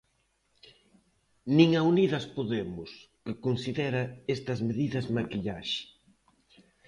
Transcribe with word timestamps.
Nin 1.57 1.69
a 1.79 1.81
Unidas 1.91 2.25
Podemos, 2.35 2.89
que 3.25 3.33
considera 3.45 4.03
estas 4.35 4.59
medidas 4.67 5.05
maquillaxe. 5.15 5.81